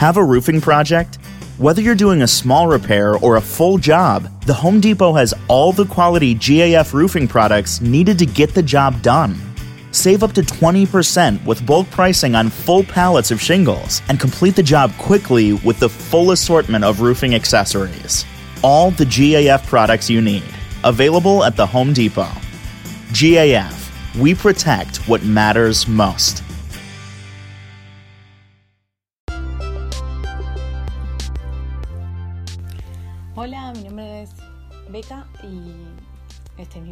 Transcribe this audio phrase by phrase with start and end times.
[0.00, 1.18] Have a roofing project?
[1.58, 5.72] Whether you're doing a small repair or a full job, the Home Depot has all
[5.72, 9.36] the quality GAF roofing products needed to get the job done.
[9.90, 14.62] Save up to 20% with bulk pricing on full pallets of shingles and complete the
[14.62, 18.24] job quickly with the full assortment of roofing accessories.
[18.62, 20.54] All the GAF products you need.
[20.82, 22.32] Available at the Home Depot.
[23.12, 26.42] GAF, we protect what matters most.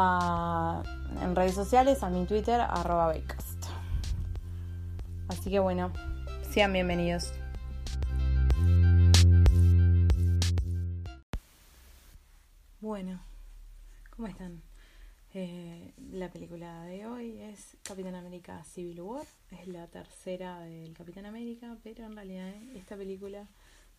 [0.00, 0.82] a-
[1.22, 3.64] en redes sociales, a mi Twitter, arroba Becast.
[5.28, 5.92] Así que bueno,
[6.52, 7.32] sean bienvenidos.
[12.80, 13.20] Bueno,
[14.14, 14.62] ¿cómo están?
[15.34, 19.26] Eh, la película de hoy es Capitán América Civil War.
[19.50, 23.46] Es la tercera del Capitán América, pero en realidad en esta película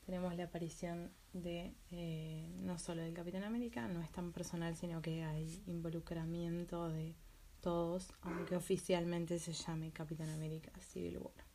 [0.09, 5.03] tenemos la aparición de eh, no solo del Capitán América, no es tan personal, sino
[5.03, 7.13] que hay involucramiento de
[7.61, 11.45] todos, aunque oficialmente se llame Capitán América Civil War.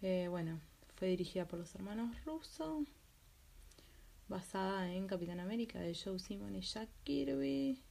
[0.00, 0.60] Eh, bueno,
[0.94, 2.84] fue dirigida por los hermanos Russo,
[4.28, 7.82] basada en Capitán América de Joe Simon y Jack Kirby.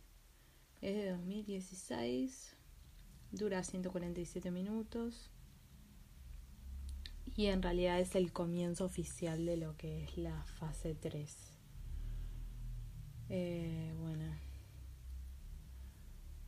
[0.80, 2.56] Es de 2016,
[3.34, 5.33] dura 147 minutos
[7.36, 11.54] y en realidad es el comienzo oficial de lo que es la fase 3.
[13.30, 14.26] Eh, bueno,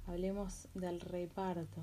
[0.06, 1.81] hablemos del reparto.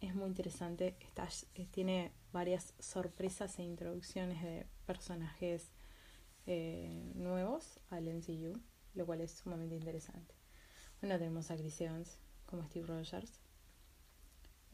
[0.00, 5.72] Es muy interesante, está, eh, tiene varias sorpresas e introducciones de personajes
[6.46, 8.60] eh, nuevos al MCU,
[8.94, 10.34] lo cual es sumamente interesante.
[11.00, 13.40] Bueno, tenemos a Chris Evans como Steve Rogers,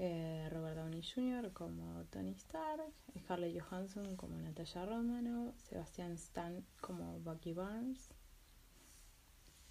[0.05, 1.53] eh, Robert Downey Jr.
[1.53, 8.11] como Tony Stark, Scarlett Johansson como Natasha Romanoff, Sebastian Stan como Bucky Barnes,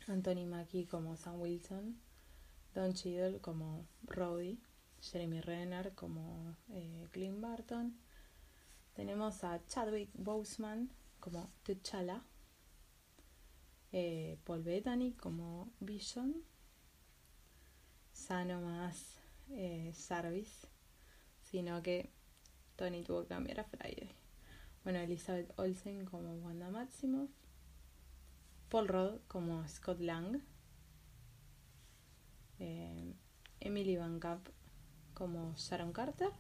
[0.08, 2.00] Anthony Mackie como Sam Wilson,
[2.74, 4.58] Don Cheadle como Rhodey,
[5.02, 8.00] Jeremy Renner como eh, Clint Barton.
[8.94, 12.24] Tenemos a Chadwick Boseman como T'Challa,
[13.92, 16.36] eh, Paul Bettany como Vision,
[18.14, 19.21] Sano más
[19.54, 19.94] eh,
[21.42, 22.10] sino que
[22.76, 24.10] Tony tuvo que cambiar a Friday.
[24.84, 27.30] Bueno, Elizabeth Olsen como Wanda Maximoff,
[28.70, 30.42] Paul Rudd como Scott Lang,
[32.60, 33.14] eh,
[33.60, 34.48] Emily Van Camp
[35.14, 36.32] como Sharon Carter.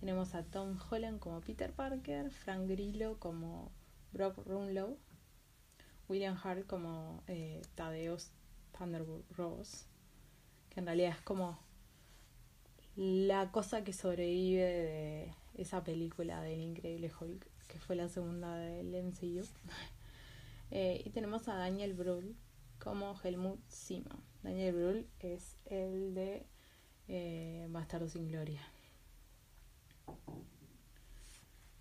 [0.00, 3.70] Tenemos a Tom Holland como Peter Parker, Frank Grillo como
[4.12, 4.98] Brock Runlow,
[6.08, 8.32] William Hart como eh, Tadeus
[8.76, 9.86] Thunderbolt Ross,
[10.78, 11.58] en realidad es como
[12.96, 18.90] la cosa que sobrevive de esa película del Increíble Hulk, que fue la segunda del
[19.04, 19.44] MCU.
[20.70, 22.36] Eh, y tenemos a Daniel Brühl
[22.78, 24.12] como Helmut Zimmer.
[24.42, 26.44] Daniel Brühl es el de
[27.08, 28.60] eh, Bastardo sin Gloria.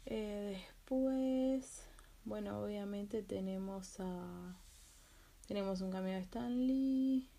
[0.06, 1.84] Eh, después,
[2.24, 4.56] bueno, obviamente tenemos a
[5.48, 7.30] tenemos un cameo de Stan Lee.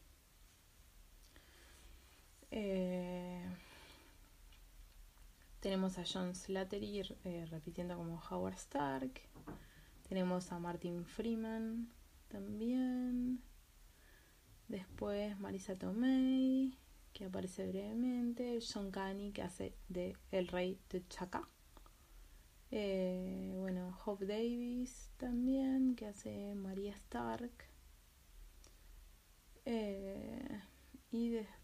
[2.51, 3.45] Eh,
[5.61, 9.21] tenemos a John Slattery eh, repitiendo como Howard Stark.
[10.09, 11.93] Tenemos a Martin Freeman
[12.29, 13.43] también.
[14.69, 16.77] Después Marisa Tomei,
[17.13, 18.59] que aparece brevemente.
[18.61, 21.49] John Caney, que hace de El Rey de Chaka.
[22.71, 27.53] Eh, bueno, Hope Davis también, que hace María Stark.
[31.11, 31.58] Y después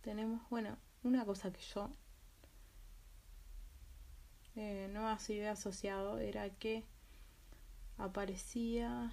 [0.00, 1.90] tenemos, bueno, una cosa que yo
[4.56, 6.84] eh, no se había asociado era que
[7.98, 9.12] aparecía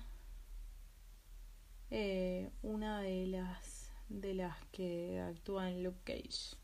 [1.90, 6.56] eh, una de las de las que actúa en Luke Cage.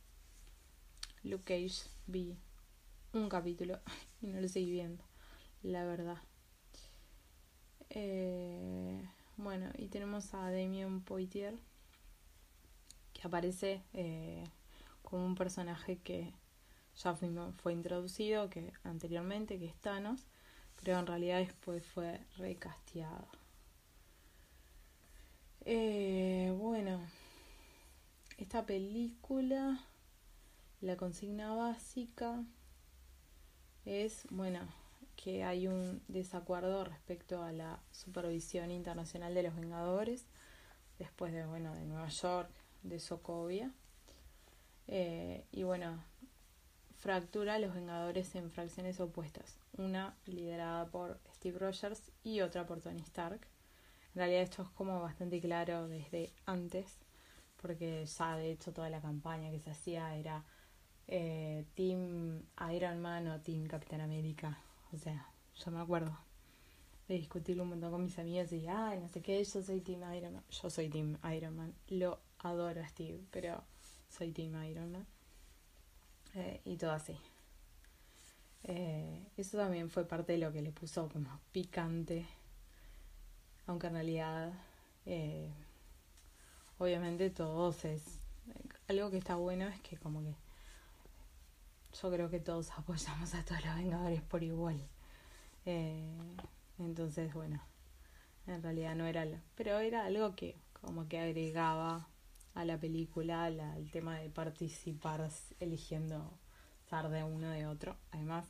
[1.24, 2.38] Luke Cage vi
[3.14, 3.80] un capítulo
[4.22, 5.04] y no lo seguí viendo,
[5.64, 6.18] la verdad.
[7.90, 9.02] Eh,
[9.38, 11.58] bueno, y tenemos a Damien Poitier,
[13.14, 14.44] que aparece eh,
[15.04, 16.34] como un personaje que
[16.96, 20.28] ya fue, fue introducido que anteriormente, que es Thanos,
[20.84, 23.28] pero en realidad después fue recasteado.
[25.66, 27.02] Eh, bueno,
[28.38, 29.86] esta película,
[30.82, 32.44] la consigna básica
[33.86, 34.68] es, bueno,
[35.18, 40.26] que hay un desacuerdo respecto a la supervisión internacional de los Vengadores,
[41.00, 42.50] después de, bueno, de Nueva York,
[42.84, 43.72] de Sokovia.
[44.88, 46.02] Eh, y bueno,
[46.96, 52.80] fractura a los Vengadores en fracciones opuestas, una liderada por Steve Rogers y otra por
[52.80, 53.42] Tony Stark.
[54.14, 57.00] En realidad esto es como bastante claro desde antes,
[57.62, 60.46] porque ya de hecho toda la campaña que se hacía era
[61.08, 64.60] eh, Team Iron Man o Team Capitán América.
[64.94, 66.18] O sea, yo me acuerdo
[67.08, 70.02] de discutirlo un montón con mis amigas y ay, no sé qué, yo soy Team
[70.14, 70.44] Iron Man.
[70.50, 71.74] Yo soy Team Iron Man.
[71.88, 73.64] Lo adoro Steve, pero
[74.10, 75.08] soy Team Iron Man.
[76.36, 77.18] Eh, y todo así.
[78.64, 82.26] Eh, eso también fue parte de lo que le puso como picante,
[83.66, 84.54] aunque en realidad,
[85.06, 85.50] eh,
[86.78, 88.20] obviamente todos es...
[88.88, 90.34] Algo que está bueno es que como que
[92.02, 94.88] yo creo que todos apoyamos a todos los Vengadores por igual.
[96.80, 97.62] entonces, bueno,
[98.48, 99.26] en realidad no era...
[99.26, 102.08] Lo, pero era algo que como que agregaba
[102.54, 105.30] a la película el tema de participar
[105.60, 106.38] eligiendo
[106.84, 107.98] estar de uno de otro.
[108.12, 108.46] Además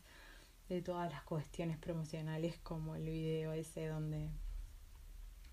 [0.70, 4.30] de todas las cuestiones promocionales como el video ese donde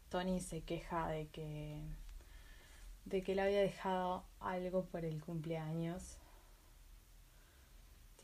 [0.09, 1.81] Tony se queja de que
[3.05, 6.19] de que le había dejado algo por el cumpleaños.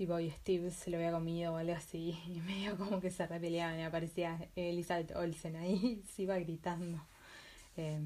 [0.01, 2.19] Tipo, y Steve se lo había comido o algo así.
[2.27, 6.99] Y medio como que se repeleaban y aparecía Elizabeth Olsen ahí se iba gritando.
[7.77, 8.01] Eh,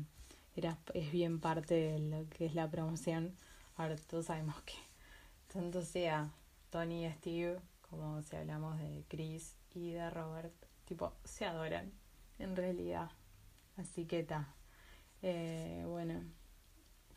[0.57, 3.37] era, es bien parte de lo que es la promoción.
[3.77, 4.75] Ahora todos sabemos que
[5.53, 6.33] tanto sea
[6.71, 10.53] Tony y Steve como si hablamos de Chris y de Robert,
[10.87, 11.93] tipo, se adoran
[12.41, 13.09] en realidad.
[13.77, 14.53] Así que está.
[15.23, 16.25] Eh, bueno,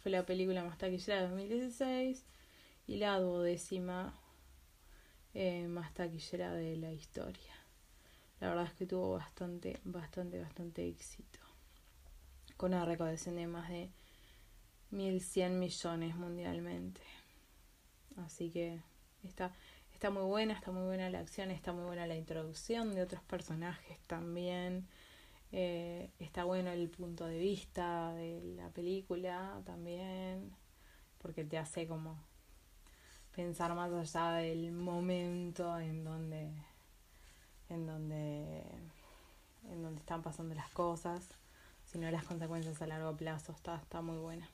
[0.04, 2.24] fue la película más taquillera de 2016
[2.86, 4.14] y la duodécima
[5.40, 7.54] eh, más taquillera de la historia.
[8.40, 11.38] La verdad es que tuvo bastante, bastante, bastante éxito
[12.58, 13.92] con una recaudación de más de
[14.92, 17.02] 1.100 millones mundialmente.
[18.16, 18.82] Así que
[19.22, 19.54] está,
[19.94, 23.22] está muy buena, está muy buena la acción, está muy buena la introducción de otros
[23.22, 24.88] personajes también.
[25.52, 30.52] Eh, está bueno el punto de vista de la película también,
[31.20, 32.26] porque te hace como
[33.38, 36.50] pensar más allá del momento en donde
[37.70, 38.64] en donde
[39.72, 41.30] en donde están pasando las cosas
[41.86, 43.54] sino las consecuencias a largo plazo.
[43.54, 44.50] Está, está muy buena.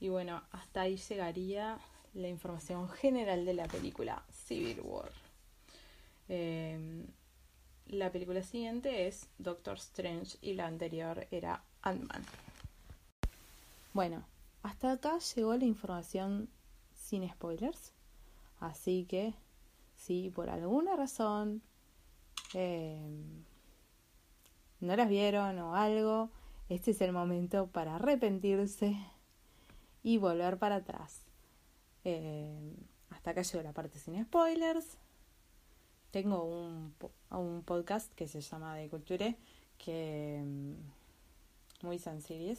[0.00, 1.78] Y bueno, hasta ahí llegaría
[2.12, 5.10] la información general de la película Civil War.
[6.28, 7.06] Em,
[7.86, 12.24] la película siguiente es Doctor Strange y la anterior era Ant-Man.
[13.92, 14.24] Bueno,
[14.62, 16.50] hasta acá llegó la información
[17.04, 17.92] sin spoilers.
[18.58, 19.34] Así que
[19.96, 21.62] si por alguna razón
[22.54, 23.44] em,
[24.80, 26.30] no las vieron o algo,
[26.68, 28.96] este es el momento para arrepentirse
[30.02, 31.20] y volver para atrás.
[32.04, 32.74] Eh,
[33.10, 34.96] hasta acá llegó la parte sin spoilers.
[36.10, 36.94] Tengo un,
[37.30, 39.36] un podcast que se llama De Culture,
[39.78, 42.58] que mm, muy sencillo,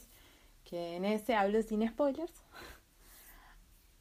[0.64, 2.32] que en ese hablo sin spoilers.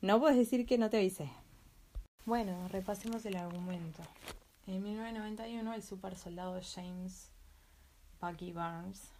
[0.00, 1.28] No puedes decir que no te avisé.
[2.24, 4.00] Bueno, repasemos el argumento.
[4.68, 7.32] En 1991 el super soldado James
[8.20, 9.10] Bucky Barnes,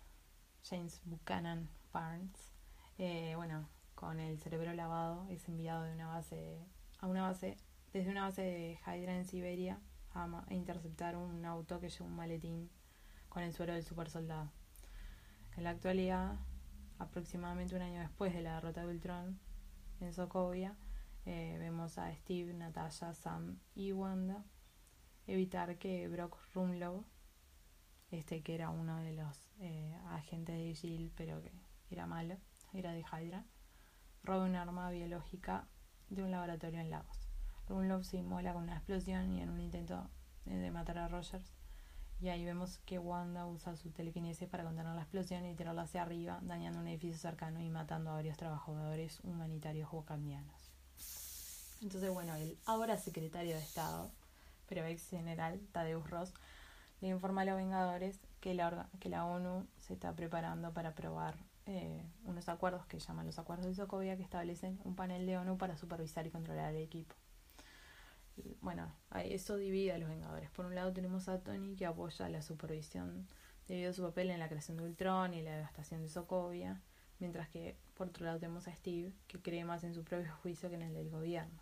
[0.63, 2.53] James Buchanan Barnes,
[2.97, 6.61] eh, bueno, con el cerebro lavado, es enviado de una base
[7.01, 7.57] a una base
[7.93, 9.81] desde una base de Hydra en Siberia
[10.15, 12.71] a, interceptar un auto que lleva un maletín
[13.29, 14.49] con el suero del super soldado.
[15.57, 16.37] En la actualidad,
[17.01, 19.48] aproximadamente un año después de la derrota de Ultron
[20.01, 20.77] en Sokovia,
[21.27, 24.45] eh, vemos a Steve, Natasha, Sam y Wanda
[25.29, 27.05] evitar que Brock Rumlow,
[28.11, 31.53] este que era uno de los eh, agentes de Jill pero que
[31.91, 32.39] era malo,
[32.73, 33.45] era de Hydra,
[34.23, 35.69] roba un arma biológica
[36.09, 37.29] de un laboratorio en Lagos.
[37.69, 40.09] Rumlow se inmola con una explosión y en un intento
[40.47, 41.58] de matar a Rogers.
[42.21, 46.03] Y ahí vemos que Wanda usa su telequinesis para contener la explosión y tirarla hacia
[46.03, 50.73] arriba, dañando un edificio cercano y matando a varios trabajadores humanitarios wakandianos.
[51.81, 54.11] Entonces, bueno, el ahora secretario de Estado,
[54.69, 56.35] pero ex general Tadeusz Ross,
[57.01, 61.37] le informa a los Vengadores que la, que la ONU se está preparando para aprobar
[61.67, 65.57] eh, unos acuerdos que llaman los acuerdos de Sokovia que establecen un panel de ONU
[65.57, 67.15] para supervisar y controlar el equipo.
[68.61, 70.51] Bueno, eso divide a los Vengadores.
[70.51, 73.27] Por un lado tenemos a Tony que apoya la supervisión
[73.67, 76.81] debido a su papel en la creación de Ultron y la devastación de Sokovia,
[77.19, 80.69] mientras que por otro lado tenemos a Steve que cree más en su propio juicio
[80.69, 81.61] que en el del gobierno.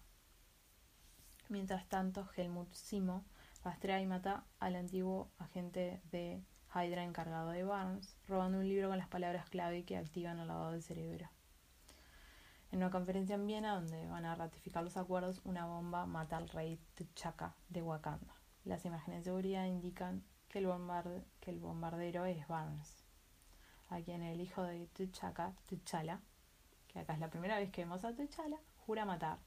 [1.49, 3.25] Mientras tanto, Helmut Simo
[3.63, 6.43] rastrea y mata al antiguo agente de
[6.75, 10.73] Hydra encargado de Barnes, robando un libro con las palabras clave que activan el lavado
[10.73, 11.29] del cerebro.
[12.73, 16.49] En una conferencia en Viena, donde van a ratificar los acuerdos, una bomba mata al
[16.49, 18.35] rey T'Chaka de Wakanda.
[18.65, 20.67] Las imágenes de seguridad indican que el,
[21.61, 23.05] bombardero es Barnes,
[23.89, 26.21] a quien el hijo de T'Chaka, T'Challa,
[26.89, 29.39] que acá es la primera vez que vemos a T'Challa, jura matar.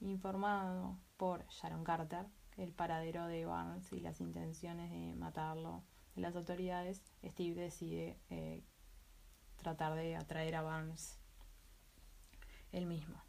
[0.00, 5.82] Informado por Sharon Carter, el paradero de Barnes y las intenciones de matarlo
[6.14, 8.62] de las autoridades, Steve decide eh,
[9.56, 11.19] tratar de atraer a Barnes
[12.72, 13.22] él mismo.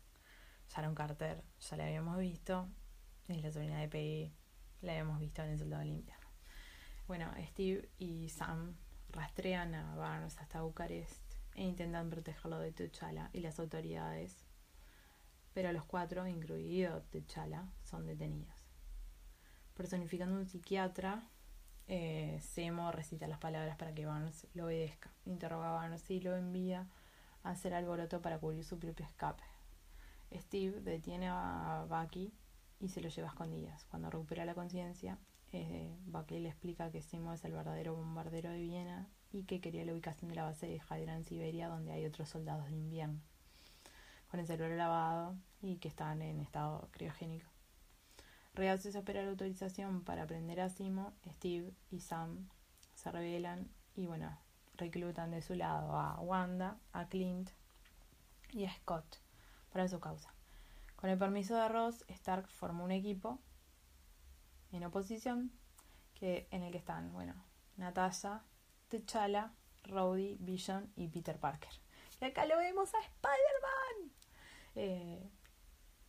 [0.70, 2.68] Sharon Carter ya la habíamos visto,
[3.28, 4.34] es la sobrina de Peggy,
[4.82, 6.28] la habíamos visto en El Soldado del Invierno.
[7.08, 8.76] Bueno, Steve y Sam
[9.10, 11.22] rastrean a Barnes hasta Bucarest
[11.56, 14.46] e intentan protegerlo de T'Challa y las autoridades,
[15.54, 18.56] pero los cuatro, incluido T'Challa, son detenidos.
[19.76, 21.28] Personificando un psiquiatra,
[21.88, 25.12] eh, Semo recita las palabras para que Barnes lo obedezca.
[25.26, 26.88] Interroga a Barnes y lo envía
[27.44, 29.44] hacer alboroto para cubrir su propio escape.
[30.34, 32.32] Steve detiene a Bucky
[32.80, 33.86] y se lo lleva a escondidas.
[33.86, 35.18] Cuando recupera la conciencia,
[35.52, 39.86] eh, Bucky le explica que Simo es el verdadero bombardero de Viena y que quería
[39.86, 43.20] la ubicación de la base de Hydra en Siberia, donde hay otros soldados de invierno,
[44.30, 47.50] con el cerebro lavado y que están en estado criogénico.
[48.56, 52.50] Se espera la autorización para prender a Simo, Steve y Sam
[52.96, 54.38] se rebelan y bueno,
[54.82, 57.52] reclutan de su lado a Wanda, a Clint
[58.52, 59.18] y a Scott
[59.72, 60.34] para su causa.
[60.96, 63.40] Con el permiso de Ross, Stark formó un equipo
[64.72, 65.52] en oposición
[66.16, 67.36] que, en el que están, bueno,
[67.78, 68.44] Natasha,
[68.90, 69.52] T'Challa,
[69.84, 71.74] Rhodey, Vision y Peter Parker.
[72.20, 74.12] Y acá lo vemos a Spider-Man.
[74.76, 75.30] Eh,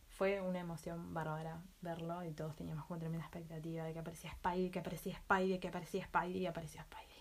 [0.09, 4.69] fue una emoción bárbara verlo y todos teníamos una tremenda expectativa de que aparecía Spidey,
[4.71, 7.12] que aparecía Spidey, que aparecía Spidey y aparecía Spidey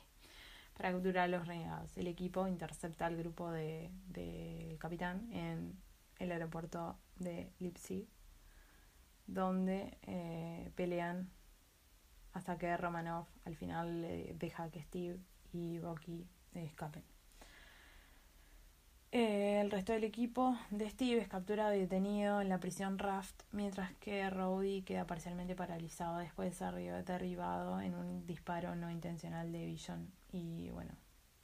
[0.90, 1.96] capturar a los renegados.
[1.96, 5.78] El equipo intercepta al grupo del de, capitán en
[6.18, 8.08] el aeropuerto de Leipzig,
[9.26, 11.30] donde eh, pelean
[12.32, 14.02] hasta que Romanov al final
[14.38, 15.18] deja que Steve
[15.52, 17.04] y Bucky escapen.
[19.14, 23.42] Eh, el resto del equipo de Steve es capturado y detenido en la prisión Raft,
[23.52, 29.52] mientras que Rowdy queda parcialmente paralizado después de ser derribado en un disparo no intencional
[29.52, 30.96] de Vision y bueno,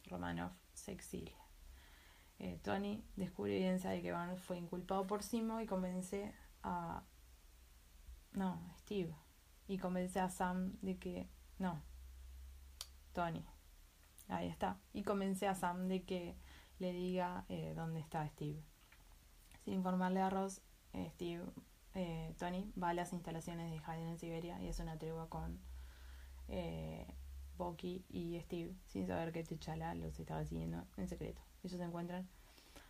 [0.07, 1.37] Romanov se exilia.
[2.39, 7.03] Eh, Tony descubre evidencia de que Barnes fue inculpado por Simo y convence a...
[8.33, 9.15] No, Steve.
[9.67, 11.29] Y convence a Sam de que...
[11.59, 11.83] No.
[13.13, 13.45] Tony.
[14.29, 14.79] Ahí está.
[14.93, 16.37] Y convence a Sam de que
[16.79, 18.63] le diga eh, dónde está Steve.
[19.65, 21.45] Sin informarle a Ross, eh, Steve,
[22.39, 25.59] Tony va a las instalaciones de Hayden en Siberia y es una tregua con
[27.59, 31.43] Bucky y Steve, sin saber que T'Challa los estaba siguiendo en secreto.
[31.63, 32.27] Ellos se encuentran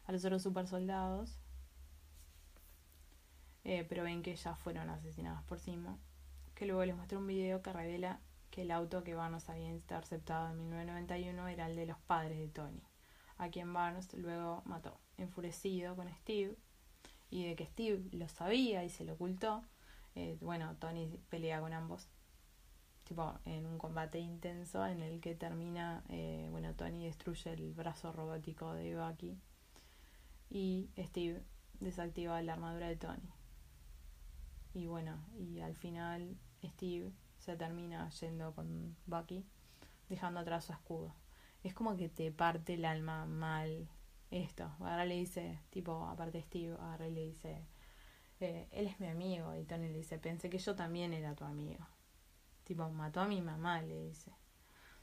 [0.06, 1.40] a los otros super soldados,
[3.64, 5.98] pero ven que ya fueron asesinados por Simo,
[6.54, 8.20] que luego les muestra un video que revela
[8.50, 12.48] que el auto que Barnes había interceptado en 1991 era el de los padres de
[12.48, 12.82] Tony
[13.38, 14.98] a quien Barnes luego mató.
[15.16, 16.56] Enfurecido con Steve
[17.30, 19.62] y de que Steve lo sabía y se lo ocultó,
[20.14, 22.08] eh, bueno, Tony pelea con ambos.
[23.08, 28.12] Tipo, en un combate intenso en el que termina, eh, bueno, Tony destruye el brazo
[28.12, 29.34] robótico de Bucky
[30.50, 31.42] y Steve
[31.80, 33.32] desactiva la armadura de Tony.
[34.74, 39.42] Y bueno, y al final Steve se termina yendo con Bucky,
[40.10, 41.14] dejando atrás su escudo.
[41.64, 43.88] Es como que te parte el alma mal
[44.30, 44.70] esto.
[44.80, 47.64] Ahora le dice, tipo, aparte Steve, ahora le dice,
[48.40, 49.54] eh, él es mi amigo.
[49.56, 51.86] Y Tony le dice, pensé que yo también era tu amigo.
[52.68, 54.30] Tipo, mató a mi mamá, le dice.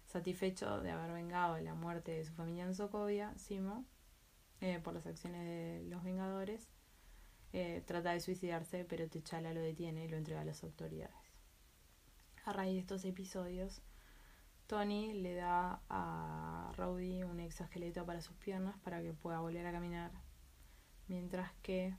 [0.06, 3.86] Satisfecho de haber vengado la muerte de su familia en Sokovia, Simo,
[4.62, 6.70] eh, por las acciones de los Vengadores,
[7.54, 11.16] eh, trata de suicidarse, pero T'Challa lo detiene y lo entrega a las autoridades.
[12.46, 13.82] A raíz de estos episodios,
[14.68, 19.72] Tony le da a Rowdy un exoesqueleto para sus piernas para que pueda volver a
[19.72, 20.12] caminar,
[21.08, 21.98] mientras que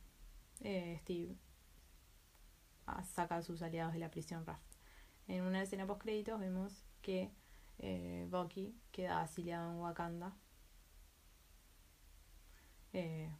[0.60, 1.36] eh, Steve
[3.02, 4.75] saca a sus aliados de la prisión Raft.
[5.28, 7.32] En una escena post créditos vemos que
[7.78, 10.36] eh, Bucky queda asiliado en Wakanda,
[12.92, 13.30] eh,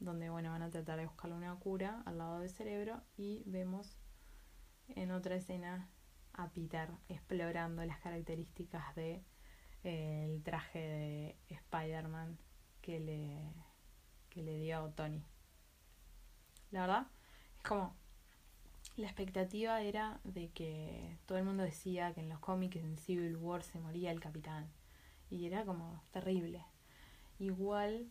[0.00, 3.96] donde bueno van a tratar de buscarle una cura al lado del cerebro y vemos
[4.88, 5.88] en otra escena
[6.34, 9.22] a Peter explorando las características de
[9.84, 12.38] eh, el traje de Spider-Man
[12.80, 13.54] que le,
[14.28, 15.24] que le dio Tony.
[16.70, 17.06] La verdad,
[17.56, 17.94] es como
[18.96, 23.36] la expectativa era de que todo el mundo decía que en los cómics en Civil
[23.36, 24.70] War se moría el capitán.
[25.30, 26.64] Y era como terrible.
[27.38, 28.10] Igual,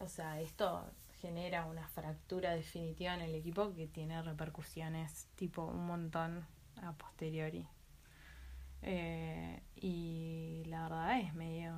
[0.00, 0.90] o sea, esto
[1.20, 6.46] genera una fractura definitiva en el equipo que tiene repercusiones tipo un montón
[6.82, 7.66] a posteriori.
[8.82, 11.74] Eh, y la verdad es medio,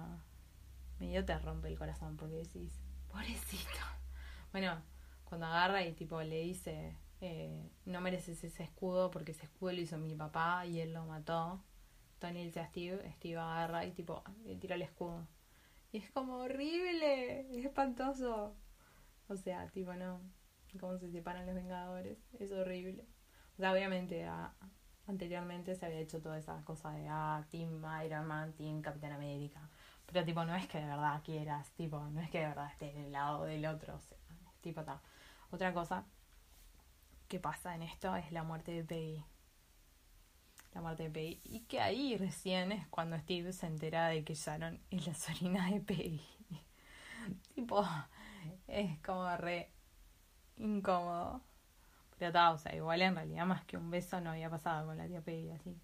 [0.98, 3.70] medio te rompe el corazón porque decís, pobrecito.
[4.52, 4.80] Bueno,
[5.24, 9.80] cuando agarra y tipo le dice, eh, no mereces ese escudo porque ese escudo lo
[9.80, 11.62] hizo mi papá y él lo mató.
[12.18, 15.26] Tony dice a Steve, Steve agarra y tipo le tira el escudo.
[15.92, 18.54] Y es como horrible, es espantoso.
[19.28, 20.20] O sea, tipo no,
[20.78, 23.06] cómo se separan los Vengadores, es horrible.
[23.54, 24.28] O sea, obviamente
[25.06, 29.68] anteriormente se había hecho toda esa cosa de ah, Team Iron Man, Team Capitán América.
[30.06, 32.90] Pero tipo, no es que de verdad quieras, tipo, no es que de verdad esté
[32.90, 34.18] en el lado del otro, o sea,
[34.60, 35.00] tipo tal.
[35.50, 36.04] Otra cosa
[37.26, 39.24] que pasa en esto es la muerte de Peggy.
[40.74, 41.40] La muerte de Peggy.
[41.44, 45.70] Y que ahí recién es cuando Steve se entera de que Sharon es la sobrina
[45.70, 46.22] de Peggy.
[47.54, 47.84] tipo,
[48.68, 49.72] es como re
[50.56, 51.42] incómodo.
[52.18, 54.96] Pero está, o sea, igual en realidad más que un beso no había pasado con
[54.96, 55.78] la tía Peggy, así.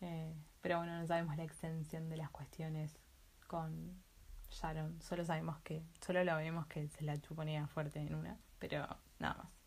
[0.00, 2.98] Eh, pero bueno, no sabemos la extensión de las cuestiones
[3.46, 4.02] con
[4.50, 5.00] Sharon.
[5.02, 8.86] Solo sabemos que, solo lo vemos que se la chuponía fuerte en una, pero
[9.18, 9.57] nada más.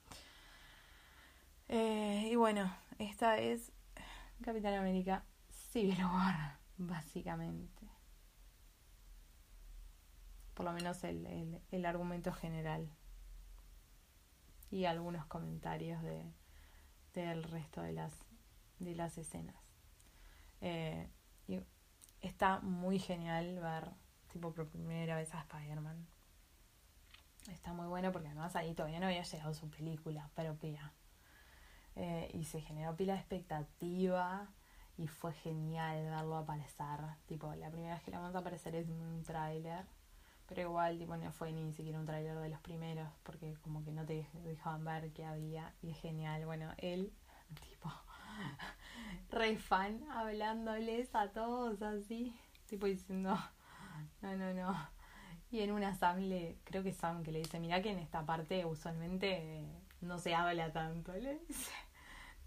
[1.74, 3.72] Eh, y bueno, esta es
[4.44, 7.88] Capitán América Civil War, básicamente.
[10.54, 12.92] Por lo menos el, el, el argumento general.
[14.70, 16.34] Y algunos comentarios de
[17.14, 18.14] del resto de las
[18.80, 19.56] de las escenas.
[20.60, 21.10] Eh,
[22.20, 23.92] está muy genial ver
[24.28, 26.06] tipo por primera vez a Spider-Man.
[27.50, 30.94] Está muy bueno porque además ahí todavía no había llegado su película propia
[31.96, 34.48] eh, y se generó pila de expectativa
[34.98, 38.88] y fue genial verlo aparecer tipo la primera vez que la vamos a aparecer es
[38.88, 39.86] un tráiler
[40.54, 43.92] pero igual, tipo, no fue ni siquiera un trailer de los primeros, porque como que
[43.94, 45.74] no te dejaban ver qué había.
[45.82, 46.46] Y es genial.
[46.46, 47.14] Bueno, él,
[47.70, 47.90] tipo,
[49.32, 52.36] re fan, hablándoles a todos así,
[52.68, 53.40] tipo diciendo,
[54.22, 54.90] no, no, no.
[55.52, 58.26] Y en una Sam le, creo que Sam que le dice, mira que en esta
[58.26, 59.66] parte usualmente
[60.02, 61.14] no se habla tanto.
[61.14, 61.72] Le dice,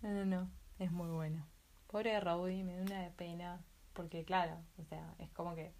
[0.02, 1.44] no, no, no, es muy bueno.
[1.86, 5.72] Pobre Rowdy, me da una pena, porque claro, o sea, es como que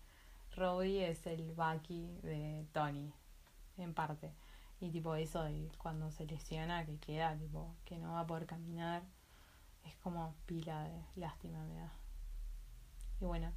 [0.57, 3.13] Robbie es el Bucky de Tony,
[3.77, 4.33] en parte.
[4.81, 8.47] Y tipo eso de cuando se lesiona, que queda, tipo, que no va a poder
[8.47, 9.03] caminar,
[9.85, 11.93] es como pila de lástima me da.
[13.21, 13.53] Y bueno,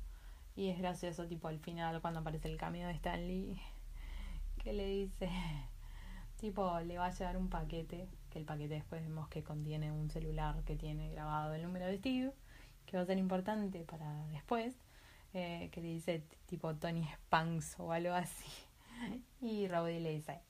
[0.55, 3.61] y es gracioso tipo al final cuando aparece el cambio de Stanley,
[4.63, 5.29] que le dice,
[6.37, 10.09] tipo, le va a llevar un paquete, que el paquete después vemos que contiene un
[10.09, 12.33] celular que tiene grabado el número de Steve,
[12.85, 14.75] que va a ser importante para después
[15.33, 18.45] eh, que le dice tipo Tony Spanks o algo así.
[19.41, 20.41] Y Rowdy le dice,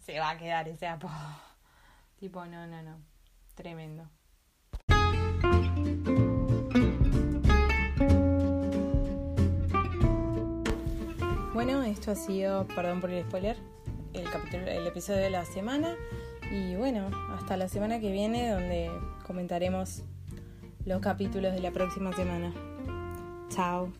[0.00, 1.12] se va a quedar ese apodo.
[2.18, 3.00] Tipo, no, no, no.
[3.54, 4.10] Tremendo.
[11.54, 13.56] Bueno, esto ha sido, perdón por el spoiler,
[14.18, 15.94] el capítulo, el episodio de la semana.
[16.50, 18.90] Y bueno, hasta la semana que viene donde
[19.26, 20.02] comentaremos
[20.84, 22.52] los capítulos de la próxima semana.
[23.50, 23.92] Ciao.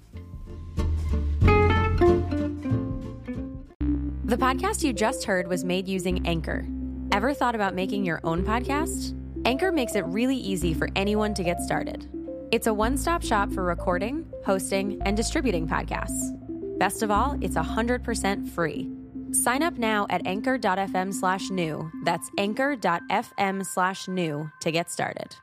[4.24, 6.66] The podcast you just heard was made using Anchor.
[7.12, 9.14] Ever thought about making your own podcast?
[9.44, 12.07] Anchor makes it really easy for anyone to get started.
[12.50, 16.35] It's a one stop shop for recording, hosting, and distributing podcasts.
[16.78, 18.98] Best of all, it's 100% free.
[19.33, 21.91] Sign up now at anchor.fm slash new.
[22.05, 25.37] That's anchor.fm slash new to get started.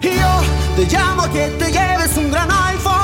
[0.00, 0.10] Yo
[0.76, 3.03] te llamo que te lleves un gran iPhone.